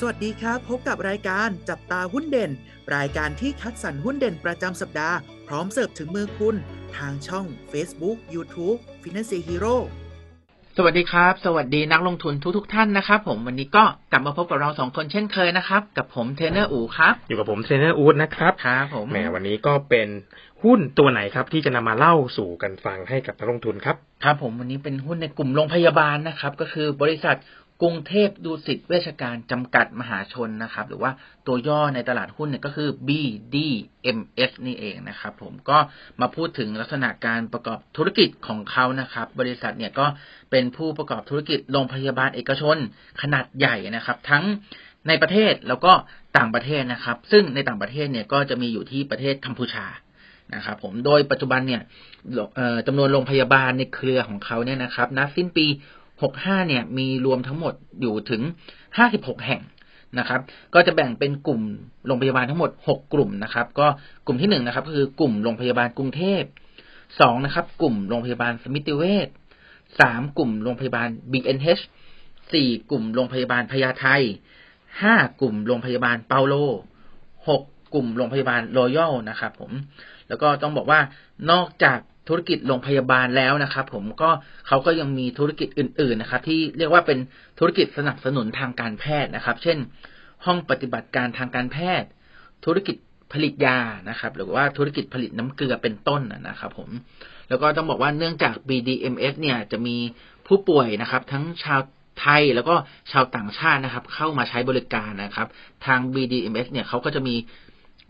[0.00, 2.50] สวัสดีครับ พบกับรายการจับตาหุ้นเด่น
[2.96, 5.16] รายการที่คัดสรรหุ้นเด่นประจำสัปดาห์
[5.48, 6.56] พร้อมเสิร์ฟถึงมือคุณ
[6.96, 9.76] ทางช่อง Facebook YouTube Finance Hero
[10.76, 20.08] สวัสดีครับ สวัสดีนักลงทุนทุกๆทท่านนะครับผมวันนี้ก็กลับมาพบกับเราสองคนเช่นเคยนะครับ กับผมเทรนเนอร์อูครับ อยู่กับผมเทรนเนอร์อูดนะครับครับผมแหมวันนี้ก็เป็น
[20.64, 27.36] หุ้นตัวไหนครับ ที่จะนำมาเล่าสู่กันฟังให้กับนักลงทุนครับ ครับผมวันนี้เป็นหุ้นในกลุ่มโรงพยาบาลนะครับ ก็คือบริษัท
[27.82, 31.12] กรุงเทพดูสิตเวชการจำกัดมหาชนนะครับ หรือว่า
[31.46, 35.78] ตัวย่อในตลาดหุ้นเนี่ยก็คือ BDMs นี่เองนะครับ ผมก็
[36.20, 40.06] มาพูดถึงลักษณะการประกอบธุรกิจของเขานะครับ บริษัทเนี่ยก็
[40.50, 42.76] เป็นผู้ประกอบธุรกิจโรงพยาบาลเอกชน
[43.22, 44.44] ขนาดใหญ่นะครับ ทั้ง
[45.08, 45.92] ในประเทศแล้วก็
[46.36, 49.86] ต่างประเทศนะครับ ซึ่งในต่างประเทศเนี่ยก็จะมีอยู่ที่ประเทศกัมพูชา
[50.54, 51.82] นะครับผมโดยปัจจุบันเนี่ย
[52.86, 55.66] จำนวนโรงพยาบาลในเครือของเขาเนี่ยนะครับณสิ้นปี
[56.22, 58.42] 65 เนี่ย มีรวมทั้งหมดอยู่ถึง
[58.94, 59.62] 56 แห่ง
[60.18, 60.40] นะครับ
[60.74, 61.60] ก็จะแบ่งเป็นกลุ่ม
[62.06, 63.86] โรงพยาบาลทั้งหมด 6 กลุ่มนะครับ ก็
[64.26, 66.42] กลุ่มที่1นนะครับคือกลุ่มโรงพยาบาลกรุงเทพ
[66.94, 69.28] 2นะครับ กลุ่มโรงพยาบาลสมิติเวช
[69.82, 71.82] 3กลุ่มโรงพยาบาล BNH
[72.34, 74.06] 4กลุ่มโรงพยาบาลพญาไท
[74.74, 76.54] 5กลุ่มโรงพยาบาลเปาโล
[77.28, 79.72] 6กลุ่มโรงพยาบาลรอยัลนะครับ ผม
[80.28, 81.00] แล้วก็ต้องบอกว่า
[81.50, 84.30] นอกจาก ธุรกิจโรงพยาบาลแล้วนะครับผมก็
[84.68, 87.18] เขาก็ยังมีธุรกิจอื่น ๆนะครับ ที่เรียกว่าเป็น
[87.58, 89.78] ธุรกิจสนับสนุนทางการแพทย์นะครับ เช่น
[90.46, 92.08] ห้องปฏิบัติการทางการแพทย์
[92.64, 92.96] ธุรกิจ
[93.32, 96.90] ผลิตยานะครับ หรือว่าธุรกิจผลิตน้ำเกลือเป็นต้นนะครับ ผม
[97.48, 99.96] แล้วก็ต้องบอกว่าเนื่องจาก BDMS เนี่ยจะมี
[100.46, 101.80] ผู้ป่วยนะครับ ทั้งชาว
[102.20, 102.74] ไทยแล้วก็
[103.12, 105.48] ชาวต่างชาตินะครับ เข้ามาใช้บริการนะครับ
[105.86, 107.34] ทาง BDMS เนี่ยเขาก็จะมี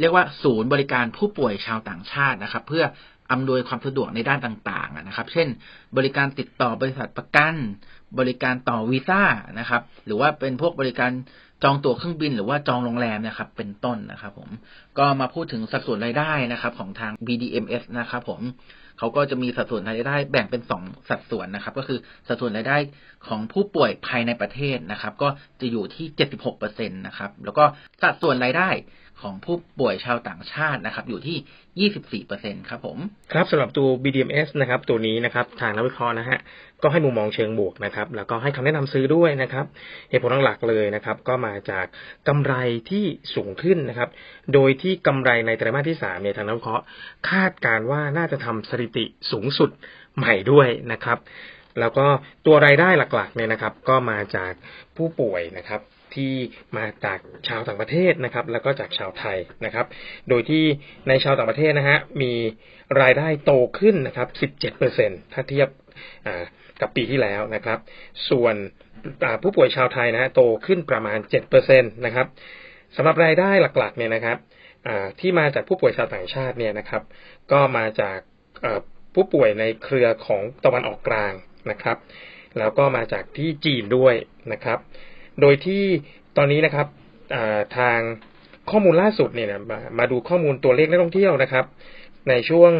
[0.00, 2.84] เรียกว่าศูนย์บริการผู้ป่วยชาวต่างชาตินะครับ เพื่อ
[3.32, 5.48] อำนวยความสะดวกในด้านต่างๆนะครับ เช่น
[5.96, 7.54] บริการติดต่อบริษัทประกัน
[8.18, 9.22] บริการต่อวีซ่า
[9.58, 11.10] นะครับ หรือว่าเป็นพวกบริการ
[11.68, 14.48] องตั๋วเครื่องบินหรือว่าจองโรงแรมนะครับ เป็นต้นนะครับ ผม
[14.98, 18.40] ก็มาพูดถึงสัดส่วนรายได้นะครับ ของทาง BDMs นะครับ ผม
[18.98, 22.76] เขาก็จะมีสัดส่วนรายได้แบ่งเป็นสองสัดส่วนนะครับ ก็คือสัดส่วนรายได้
[23.26, 25.28] ของผู้ป่วยภายในประเทศนะครับ ก็
[25.60, 27.64] จะอยู่ที่76%นตนะครับ แล้วก็
[28.02, 28.70] สัดส่วนรายได้
[29.22, 31.90] ของผู้ป่วยชาวต่างชาตินะครับ อยู่ที่
[32.30, 32.98] 24%ครับผม
[33.32, 36.38] ครับสำหรับตัว BDMs นะครับ ตัวนี้นะครับ ทางนักวิเคราะห์นะฮะ
[36.82, 39.66] ก็ให้มุมมองเชิงบวกนะครับ แล้วก็ให้คำแนะนำซื้อด้วยนะครับ
[40.10, 41.86] เหตุผลหลักเลยนะครับ ก็มาจาก
[42.28, 42.54] กำไร
[42.90, 44.10] ที่สูงขึ้นนะครับ
[44.54, 46.84] โดยที่กำไรในไตรมาสที่3เนี่ยทางนักวิเคราะห์
[47.30, 49.70] คาดการว่าน่าจะทำสถิติสูงสุด
[50.16, 51.18] ใหม่ด้วยนะครับ
[51.80, 52.06] แล้วก็
[52.46, 54.52] ตัวรายได้หลักๆเนี่ยนะครับ ก็มาจาก
[54.96, 55.80] ผู้ป่วยนะครับ
[56.14, 56.34] ที่
[56.76, 57.18] มาจาก
[57.48, 59.86] ชาวต่างประเทศนะครับ แล้วก็จากชาวไทยนะครับ
[60.28, 60.64] โดยที่
[61.08, 62.32] ในชาวต่างประเทศนะฮะมี
[63.02, 64.28] รายได้โตขึ้นนะครับ
[64.80, 65.68] 17%ถ้าเทียบ
[66.80, 67.78] กับปีที่แล้วนะครับ
[68.30, 68.54] ส่วน
[69.42, 71.18] ผู้ป่วยชาวไทยนะฮะโตขึ้นประมาณ
[71.56, 72.26] 7%นะครับ
[72.96, 74.38] สำหรับรายได้หลักๆเนี่ยนะครับ
[75.20, 77.02] ที่มาจากผู้ป่วยชาวต่างชาติเนี่ยนะครับ
[77.52, 78.18] ก็มาจาก
[79.14, 81.32] ผู้ป่วยในเครือของตะวันออกกลาง
[81.70, 81.96] นะครับ
[82.58, 84.14] แล้วก็มาจากที่จีนด้วย
[84.52, 84.78] นะครับ
[85.40, 85.84] โดยที่
[86.36, 86.86] ตอนนี้นะครับ
[87.78, 87.98] ทาง
[88.70, 91.64] ข้อมูลล่าสุดเนี่ยมามาดูข้อมูลตัวเลขนักท่องเที่ยวนะครับ
[92.28, 92.72] ในช่วง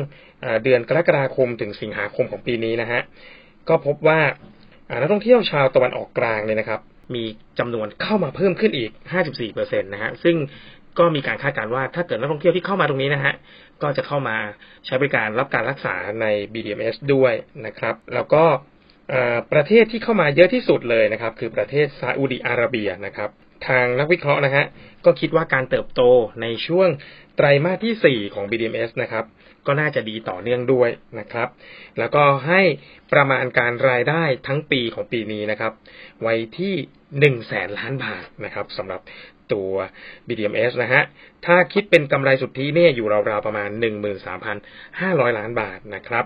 [0.63, 3.01] เดือนกรกฎาคมถึงสิงหาคมของปีนี้นะฮะ
[3.69, 4.21] ก็พบว่า
[5.01, 6.81] นักท่องเที่ยวชาวตะวันออกกลางเนี่ยนะครับ
[7.15, 7.25] มี
[7.59, 8.91] จำนวนเข้ามาเพิ่มขึ้นอีก
[9.41, 10.37] 54%นะฮะซึ่ง
[10.99, 13.35] ก็มีการคาดการณ์ว่าถ้าเกิดนักท่องเที่ยวที่เข้ามาตรงนี้นะฮะ
[13.83, 14.37] ก็จะเข้ามา
[14.87, 17.33] ใช้บริการรับการรักษาใน BDMs ด้วย
[17.67, 18.45] นะครับ แล้วก็
[19.53, 23.31] ประเทศที่เข้ามาเยอะที่สุดเลยนะครับ คือประเทศซาอุดิอาระเบียนะครับ
[23.69, 24.65] ทางนักวิเคราะห์นะฮะ
[25.05, 26.03] ก็คิดว่าการเติบโต
[26.43, 26.89] ในช่วง
[27.37, 29.25] ไตรมาสที่ 4 ของ BDMs นะครับ
[29.67, 30.91] ก็น่าจะดีต่อเนื่องด้วย
[31.21, 31.49] นะครับ
[31.99, 32.63] แล้วก็ให้
[33.13, 35.73] ประมาณการรายได้ทั้งปีของปีนี้นะครับ
[36.23, 36.75] ไว้ที่
[37.37, 39.01] 1แสนล้านบาทนะครับสำหรับ
[39.53, 39.73] ตัว
[40.27, 41.03] BDMs นะฮะ
[41.47, 43.71] ถ้าคิดเป็นกำไรสุทธิเนี่ยอยู่ราวๆประมาณ
[44.55, 46.25] 13,500 ล้านบาทนะครับ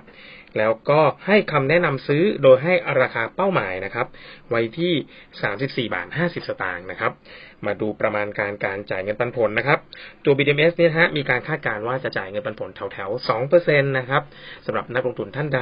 [0.59, 4.07] แล้วก็ให้คำแนะนำซื้อโดยให้ราคาเป้าหมายนะครับ
[4.51, 4.93] ไว้ที่
[5.87, 7.13] 34 บาท 50 สตางค์นะครับ
[7.67, 9.79] มาดูประมาณการการจ่ายเงินปันผลนะครับ
[10.25, 14.23] ตัว BDMs เนี่ยฮะมีการคาดการณ์ว่าจะจ่ายเงินปันผลแถวๆ2%นะครับ
[14.67, 15.61] สำหรับนักลงทุนท่านใด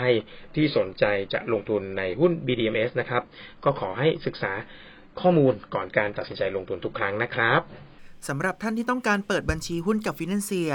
[0.54, 3.22] ที่สนใจจะลงทุนในหุ้น BDMs นะครับ
[3.64, 4.52] ก็ขอให้ศึกษา
[5.20, 7.60] ข้อมูลก่อนการตัดสินใจลงทุนทุกครั้งนะครับ
[8.28, 10.70] สำหรับท่านที่ต้องการเปิดบัญชีหุ้นกับฟินแลนเซีย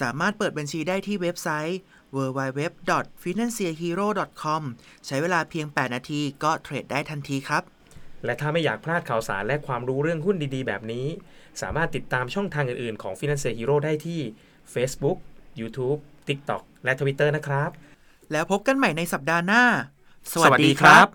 [0.00, 1.78] สามารถเปิดบัญชีได้ที่เว็บไซต์
[2.16, 4.62] www.financehero.com
[5.06, 7.62] ใช้เวลาเพียง 8 นาทีก็เทรดได้ทันทีครับ
[8.24, 11.06] และถ้าไม่อยากพลาดข่าวสารและความรู้เรื่องหุ้นดีๆ แบบนี้
[11.62, 14.20] สามารถติดตามช่องทางอื่นๆ ของ Finance Hero ได้ที่
[14.74, 15.18] Facebook,
[15.60, 15.98] YouTube,
[16.28, 17.70] TikTok และ Twitter นะครับ
[18.32, 19.64] แล้วพบกันใหม่ในสัปดาห์หน้า
[20.32, 21.06] สวัสดีครับ